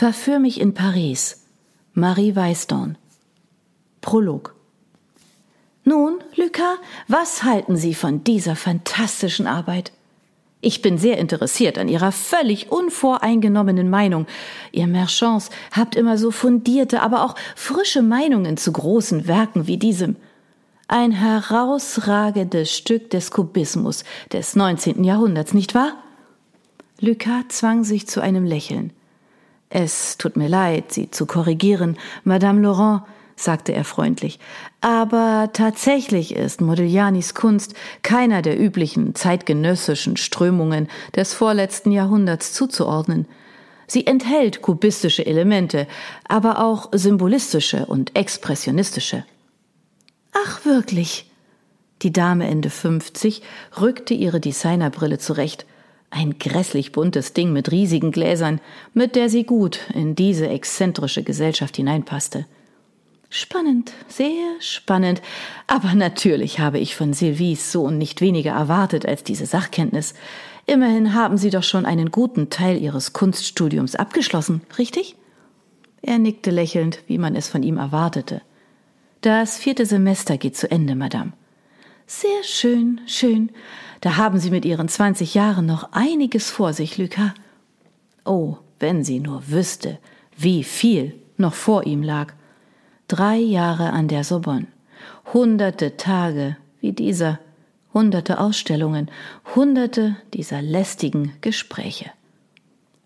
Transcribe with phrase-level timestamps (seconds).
[0.00, 1.44] Verführ mich in Paris.
[1.92, 2.96] Marie Weißdorn.
[4.00, 4.54] Prolog.
[5.84, 9.92] Nun, Lucas, was halten Sie von dieser fantastischen Arbeit?
[10.62, 14.26] Ich bin sehr interessiert an Ihrer völlig unvoreingenommenen Meinung.
[14.72, 20.16] Ihr Merchants habt immer so fundierte, aber auch frische Meinungen zu großen Werken wie diesem.
[20.88, 25.04] Ein herausragendes Stück des Kubismus des 19.
[25.04, 25.92] Jahrhunderts, nicht wahr?
[27.00, 28.94] Lucas zwang sich zu einem Lächeln.
[29.70, 33.02] Es tut mir leid, Sie zu korrigieren, Madame Laurent,
[33.36, 34.38] sagte er freundlich.
[34.80, 43.26] Aber tatsächlich ist Modiglianis Kunst keiner der üblichen zeitgenössischen Strömungen des vorletzten Jahrhunderts zuzuordnen.
[43.86, 45.86] Sie enthält kubistische Elemente,
[46.28, 49.24] aber auch symbolistische und expressionistische.
[50.32, 51.30] Ach, wirklich?
[52.02, 53.42] Die Dame Ende 50
[53.80, 55.66] rückte ihre Designerbrille zurecht.
[56.10, 58.60] Ein grässlich buntes Ding mit riesigen Gläsern,
[58.94, 62.46] mit der sie gut in diese exzentrische Gesellschaft hineinpasste.
[63.32, 65.22] Spannend, sehr spannend.
[65.68, 70.14] Aber natürlich habe ich von Sylvies Sohn nicht weniger erwartet als diese Sachkenntnis.
[70.66, 75.14] Immerhin haben Sie doch schon einen guten Teil Ihres Kunststudiums abgeschlossen, richtig?
[76.02, 78.42] Er nickte lächelnd, wie man es von ihm erwartete.
[79.20, 81.32] Das vierte Semester geht zu Ende, Madame.
[82.06, 83.50] Sehr schön, schön.
[84.00, 87.32] Da haben Sie mit Ihren zwanzig Jahren noch einiges vor sich, Lucas.
[88.24, 89.98] Oh, wenn sie nur wüsste,
[90.36, 92.32] wie viel noch vor ihm lag.
[93.08, 94.66] Drei Jahre an der Sorbonne,
[95.32, 97.38] hunderte Tage wie dieser,
[97.92, 99.10] hunderte Ausstellungen,
[99.54, 102.10] hunderte dieser lästigen Gespräche.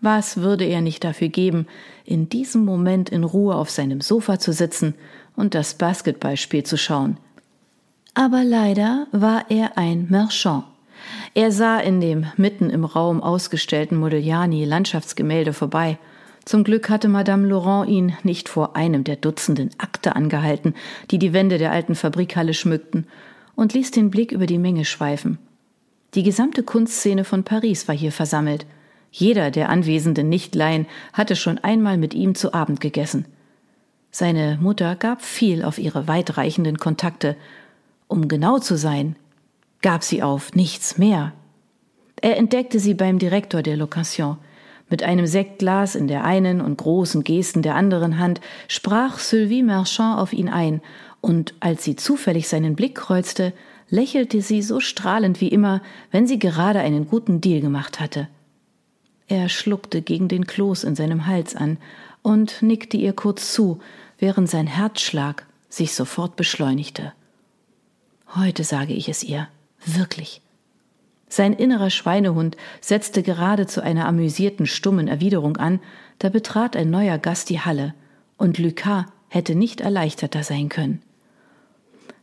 [0.00, 1.66] Was würde er nicht dafür geben,
[2.04, 4.94] in diesem Moment in Ruhe auf seinem Sofa zu sitzen
[5.36, 7.18] und das Basketballspiel zu schauen?
[8.14, 10.64] Aber leider war er ein Merchant.
[11.34, 15.98] Er sah in dem mitten im Raum ausgestellten Modigliani Landschaftsgemälde vorbei
[16.44, 20.74] zum Glück hatte Madame Laurent ihn nicht vor einem der Dutzenden Akte angehalten,
[21.10, 23.06] die die Wände der alten Fabrikhalle schmückten,
[23.54, 25.38] und ließ den Blick über die Menge schweifen.
[26.14, 28.66] Die gesamte Kunstszene von Paris war hier versammelt.
[29.12, 33.26] Jeder der anwesenden Nichtleien hatte schon einmal mit ihm zu Abend gegessen.
[34.10, 37.36] Seine Mutter gab viel auf ihre weitreichenden Kontakte.
[38.08, 39.14] Um genau zu sein,
[39.82, 41.32] gab sie auf nichts mehr.
[42.20, 44.38] Er entdeckte sie beim Direktor der Location–
[44.90, 50.18] mit einem Sektglas in der einen und großen Gesten der anderen Hand sprach Sylvie Marchand
[50.18, 50.82] auf ihn ein,
[51.22, 53.52] und als sie zufällig seinen Blick kreuzte,
[53.88, 55.80] lächelte sie so strahlend wie immer,
[56.10, 58.28] wenn sie gerade einen guten Deal gemacht hatte.
[59.28, 61.78] Er schluckte gegen den Kloß in seinem Hals an
[62.22, 63.80] und nickte ihr kurz zu,
[64.18, 67.12] während sein Herzschlag sich sofort beschleunigte.
[68.34, 69.48] Heute sage ich es ihr,
[69.84, 70.42] wirklich.
[71.28, 75.80] Sein innerer Schweinehund setzte gerade zu einer amüsierten, stummen Erwiderung an,
[76.18, 77.94] da betrat ein neuer Gast die Halle,
[78.36, 81.02] und Lucas hätte nicht erleichterter sein können.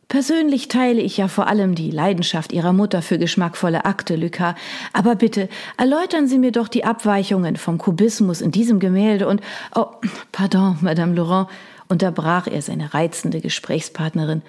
[0.10, 4.56] Persönlich teile ich ja vor allem die Leidenschaft Ihrer Mutter für geschmackvolle Akte, Lucas,
[4.94, 9.42] aber bitte erläutern Sie mir doch die Abweichungen vom Kubismus in diesem Gemälde und
[9.76, 9.88] oh,
[10.32, 11.50] pardon, Madame Laurent,
[11.90, 14.44] unterbrach er seine reizende Gesprächspartnerin.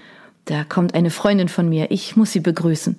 [0.48, 2.96] Da kommt eine Freundin von mir, ich muss sie begrüßen.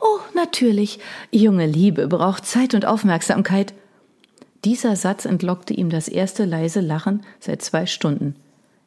[0.00, 0.98] Oh, natürlich.
[1.30, 3.72] Junge Liebe braucht Zeit und Aufmerksamkeit.
[4.64, 8.34] Dieser Satz entlockte ihm das erste leise Lachen seit zwei Stunden.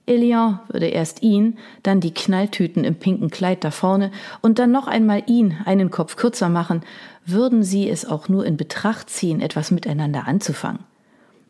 [0.06, 4.12] Elian würde erst ihn, dann die Knalltüten im pinken Kleid da vorne
[4.42, 6.82] und dann noch einmal ihn einen Kopf kürzer machen,
[7.26, 10.84] würden sie es auch nur in Betracht ziehen, etwas miteinander anzufangen.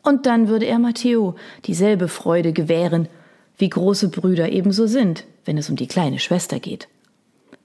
[0.04, 1.34] Und dann würde er Matteo
[1.64, 3.08] dieselbe Freude gewähren,
[3.58, 6.88] wie große Brüder ebenso sind, wenn es um die kleine Schwester geht.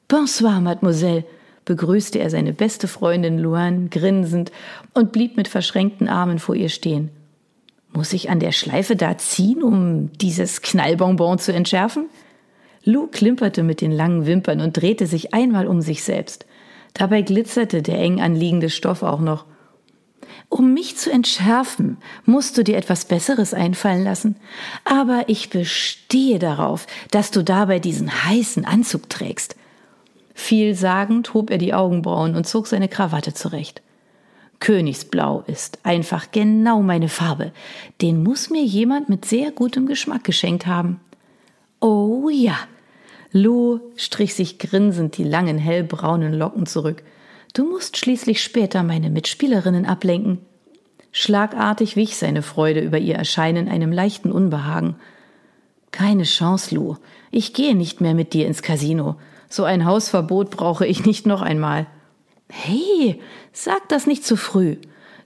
[0.07, 1.25] Bonsoir, Mademoiselle,
[1.65, 4.51] begrüßte er seine beste Freundin Luan grinsend
[4.93, 7.09] und blieb mit verschränkten Armen vor ihr stehen.
[7.93, 12.07] Muss ich an der Schleife da ziehen, um dieses Knallbonbon zu entschärfen?
[12.83, 16.45] Lou klimperte mit den langen Wimpern und drehte sich einmal um sich selbst.
[16.93, 19.45] Dabei glitzerte der eng anliegende Stoff auch noch.
[20.49, 24.37] Um mich zu entschärfen, musst du dir etwas Besseres einfallen lassen.
[24.85, 29.55] Aber ich bestehe darauf, dass du dabei diesen heißen Anzug trägst.
[30.33, 33.81] Vielsagend hob er die Augenbrauen und zog seine Krawatte zurecht.
[34.59, 37.51] Königsblau ist einfach genau meine Farbe.
[38.01, 40.99] Den muss mir jemand mit sehr gutem Geschmack geschenkt haben.
[41.79, 42.57] Oh ja.
[43.31, 47.03] Lou strich sich grinsend die langen hellbraunen Locken zurück.
[47.53, 50.39] Du musst schließlich später meine Mitspielerinnen ablenken.
[51.11, 54.95] Schlagartig wich seine Freude über ihr Erscheinen einem leichten Unbehagen.
[55.91, 56.97] Keine Chance, Lou.
[57.31, 59.15] Ich gehe nicht mehr mit dir ins Casino.
[59.49, 61.87] So ein Hausverbot brauche ich nicht noch einmal.
[62.49, 63.19] Hey,
[63.51, 64.77] sag das nicht zu früh.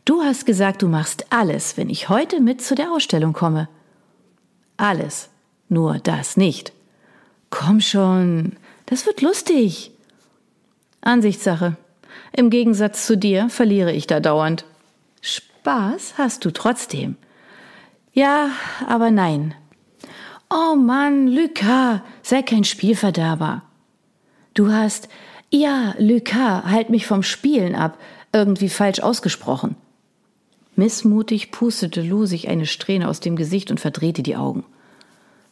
[0.06, 3.68] Du hast gesagt, du machst alles, wenn ich heute mit zu der Ausstellung komme.
[4.78, 5.30] Alles,
[5.70, 6.74] nur das nicht.
[7.50, 8.54] Komm schon,
[8.86, 9.92] das wird lustig.
[11.02, 11.76] Ansichtssache.
[12.34, 14.66] Im Gegensatz zu dir verliere ich da dauernd.
[15.22, 17.18] Spaß hast du trotzdem.
[18.14, 18.50] Ja,
[18.88, 19.54] aber nein.
[20.50, 23.64] Oh Mann, Lucas, sei kein Spielverderber.
[24.54, 25.08] Du hast,
[25.50, 27.98] ja, Lucas, halt mich vom Spielen ab,
[28.34, 29.76] irgendwie falsch ausgesprochen.
[30.76, 34.66] Missmutig pustete Lou sich eine Strähne aus dem Gesicht und verdrehte die Augen.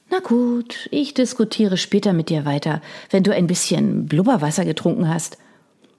[0.09, 5.37] Na gut, ich diskutiere später mit dir weiter, wenn du ein bisschen Blubberwasser getrunken hast.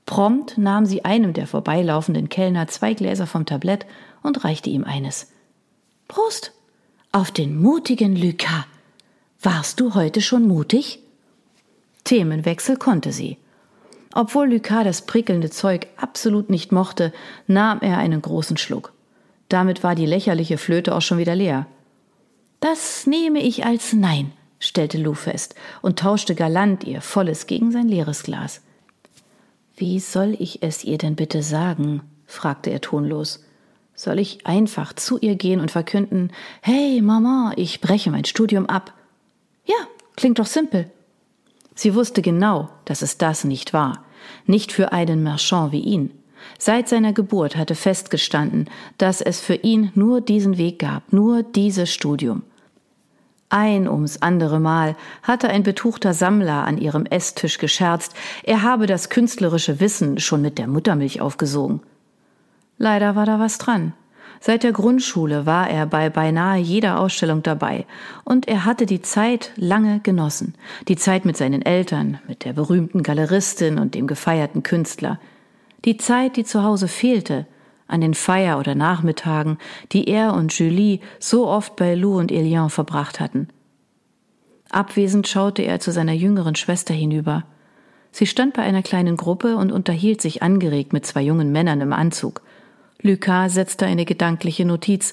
[0.07, 3.87] Prompt nahm sie einem der vorbeilaufenden Kellner zwei Gläser vom Tablett
[4.23, 5.33] und reichte ihm eines.
[6.09, 6.53] Prost!
[7.13, 8.65] Auf den mutigen Lucas!
[9.43, 11.01] Warst du heute schon mutig?
[12.05, 13.39] Themenwechsel konnte sie.
[14.13, 17.13] Obwohl Lucas das prickelnde Zeug absolut nicht mochte,
[17.47, 18.93] nahm er einen großen Schluck.
[19.49, 21.67] Damit war die lächerliche Flöte auch schon wieder leer.
[22.61, 27.89] Das nehme ich als Nein, stellte Lou fest und tauschte galant ihr volles gegen sein
[27.89, 28.61] leeres Glas.
[29.81, 32.03] Wie soll ich es ihr denn bitte sagen?
[32.27, 33.43] fragte er tonlos.
[33.95, 38.93] Soll ich einfach zu ihr gehen und verkünden, hey Mama, ich breche mein Studium ab?
[39.65, 39.77] Ja,
[40.17, 40.91] klingt doch simpel.
[41.75, 44.05] Sie wusste genau, dass es das nicht war.
[44.45, 46.11] Nicht für einen Marchand wie ihn.
[46.59, 48.69] Seit seiner Geburt hatte festgestanden,
[48.99, 52.43] dass es für ihn nur diesen Weg gab, nur dieses Studium.
[53.53, 54.95] Ein ums andere Mal
[55.25, 58.15] hatte ein betuchter Sammler an ihrem Esstisch gescherzt,
[58.45, 61.81] er habe das künstlerische Wissen schon mit der Muttermilch aufgesogen.
[62.79, 63.93] Leider war da was dran.
[64.39, 67.87] Seit der Grundschule war er bei beinahe jeder Ausstellung dabei,
[68.25, 70.55] und er hatte die Zeit lange genossen,
[70.87, 75.19] die Zeit mit seinen Eltern, mit der berühmten Galeristin und dem gefeierten Künstler,
[75.85, 77.47] die Zeit, die zu Hause fehlte,
[77.91, 79.59] an den Feier- oder Nachmittagen,
[79.93, 83.49] die er und Julie so oft bei Lou und Elian verbracht hatten.
[84.71, 87.45] Abwesend schaute er zu seiner jüngeren Schwester hinüber.
[88.13, 91.93] Sie stand bei einer kleinen Gruppe und unterhielt sich angeregt mit zwei jungen Männern im
[91.93, 92.43] Anzug.
[93.03, 95.13] Lucas setzte eine gedankliche Notiz,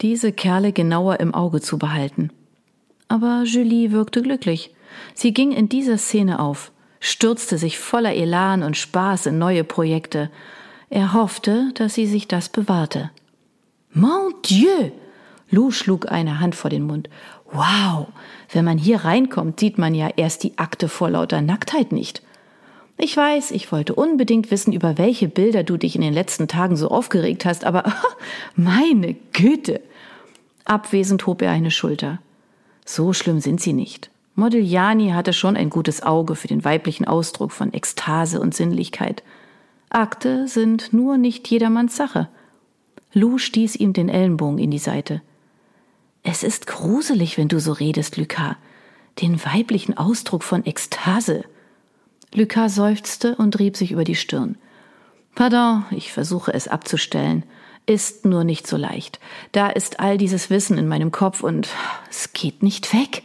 [0.00, 2.30] diese Kerle genauer im Auge zu behalten.
[3.08, 4.74] Aber Julie wirkte glücklich.
[5.14, 10.30] Sie ging in dieser Szene auf, stürzte sich voller Elan und Spaß in neue Projekte,
[10.92, 13.10] er hoffte, dass sie sich das bewahrte.
[13.92, 14.90] Mon Dieu!
[15.48, 17.08] Lou schlug eine Hand vor den Mund.
[17.50, 18.08] Wow!
[18.52, 22.22] Wenn man hier reinkommt, sieht man ja erst die Akte vor lauter Nacktheit nicht.
[22.98, 26.76] Ich weiß, ich wollte unbedingt wissen, über welche Bilder du dich in den letzten Tagen
[26.76, 27.84] so aufgeregt hast, aber
[28.54, 29.80] meine Güte!
[30.66, 32.18] Abwesend hob er eine Schulter.
[32.84, 34.10] So schlimm sind sie nicht.
[34.34, 39.22] Modigliani hatte schon ein gutes Auge für den weiblichen Ausdruck von Ekstase und Sinnlichkeit.
[39.94, 42.28] Akte sind nur nicht jedermanns Sache.
[43.12, 45.22] Lou stieß ihm den Ellenbogen in die Seite.
[46.22, 48.56] Es ist gruselig, wenn du so redest, Lucas.
[49.20, 51.44] Den weiblichen Ausdruck von Ekstase.
[52.32, 54.56] Lucas seufzte und rieb sich über die Stirn.
[55.34, 57.44] Pardon, ich versuche es abzustellen.
[57.84, 59.18] Ist nur nicht so leicht.
[59.50, 61.68] Da ist all dieses Wissen in meinem Kopf und
[62.08, 63.24] es geht nicht weg.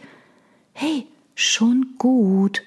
[0.72, 2.62] Hey, schon gut.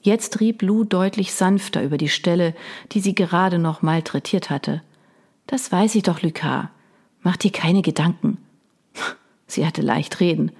[0.00, 2.54] Jetzt rieb Lou deutlich sanfter über die Stelle,
[2.92, 4.82] die sie gerade noch malträtiert hatte.
[5.46, 6.66] Das weiß ich doch, Lucas.
[7.22, 8.38] Mach dir keine Gedanken.
[9.46, 10.52] Sie hatte leicht reden,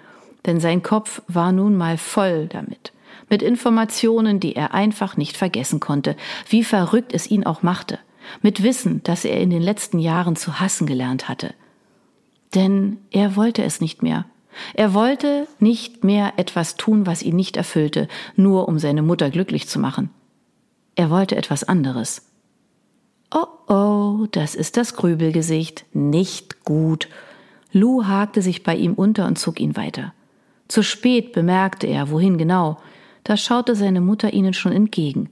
[0.46, 2.92] denn sein Kopf war nun mal voll damit,
[3.28, 6.16] mit Informationen, die er einfach nicht vergessen konnte,
[6.48, 7.98] wie verrückt es ihn auch machte,
[8.40, 11.54] mit Wissen, das er in den letzten Jahren zu hassen gelernt hatte.
[12.54, 14.24] Denn er wollte es nicht mehr.
[14.74, 19.68] Er wollte nicht mehr etwas tun, was ihn nicht erfüllte, nur um seine Mutter glücklich
[19.68, 20.10] zu machen.
[20.94, 22.22] Er wollte etwas anderes.
[23.30, 25.84] Oh oh, das ist das Grübelgesicht.
[25.92, 27.08] Nicht gut.
[27.72, 30.12] Lou hakte sich bei ihm unter und zog ihn weiter.
[30.68, 32.78] Zu spät bemerkte er, wohin genau.
[33.24, 35.30] Da schaute seine Mutter ihnen schon entgegen.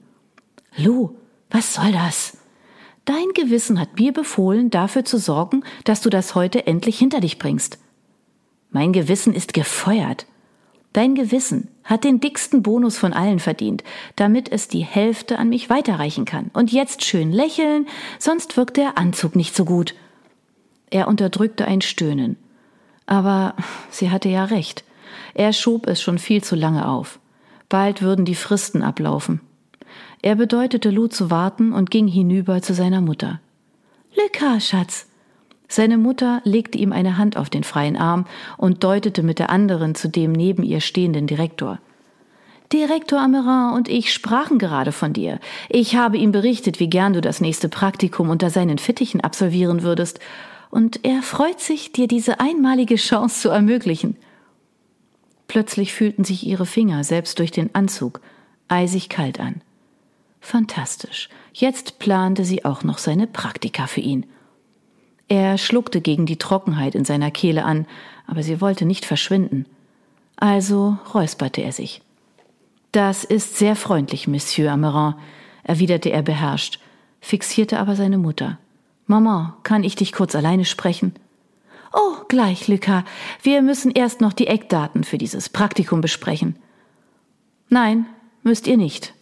[0.76, 1.16] Lou,
[1.50, 2.38] was soll das?
[3.06, 7.38] Dein Gewissen hat mir befohlen, dafür zu sorgen, dass du das heute endlich hinter dich
[7.38, 7.78] bringst.
[8.70, 10.26] Mein Gewissen ist gefeuert.
[10.92, 13.84] Dein Gewissen hat den dicksten Bonus von allen verdient,
[14.16, 16.50] damit es die Hälfte an mich weiterreichen kann.
[16.54, 17.86] Und jetzt schön lächeln,
[18.18, 19.94] sonst wirkt der Anzug nicht so gut.
[20.90, 22.36] Er unterdrückte ein Stöhnen.
[23.04, 23.54] Aber
[23.90, 24.84] sie hatte ja recht.
[25.34, 27.18] Er schob es schon viel zu lange auf.
[27.68, 29.40] Bald würden die Fristen ablaufen.
[30.22, 33.40] Er bedeutete Lou zu warten und ging hinüber zu seiner Mutter.
[34.16, 35.06] Lucas, Schatz,
[35.68, 39.94] seine Mutter legte ihm eine Hand auf den freien Arm und deutete mit der anderen
[39.94, 41.80] zu dem neben ihr stehenden Direktor.
[42.72, 45.38] Direktor Amerin und ich sprachen gerade von dir.
[45.68, 50.20] Ich habe ihm berichtet, wie gern du das nächste Praktikum unter seinen Fittichen absolvieren würdest,
[50.68, 54.16] und er freut sich, dir diese einmalige Chance zu ermöglichen.
[55.46, 58.20] Plötzlich fühlten sich ihre Finger selbst durch den Anzug
[58.68, 59.62] eisig kalt an.
[60.40, 61.28] Fantastisch.
[61.52, 64.26] Jetzt plante sie auch noch seine Praktika für ihn.
[65.28, 67.86] Er schluckte gegen die Trockenheit in seiner Kehle an,
[68.26, 69.66] aber sie wollte nicht verschwinden.
[70.36, 72.02] Also räusperte er sich.
[72.92, 75.14] Das ist sehr freundlich, Monsieur Ameron,
[75.64, 76.78] erwiderte er beherrscht,
[77.20, 78.58] fixierte aber seine Mutter.
[79.06, 81.14] Mama, kann ich dich kurz alleine sprechen?
[81.92, 83.04] Oh, gleich, Lucas.
[83.42, 86.56] Wir müssen erst noch die Eckdaten für dieses Praktikum besprechen.
[87.68, 88.06] Nein,
[88.42, 89.14] müsst ihr nicht.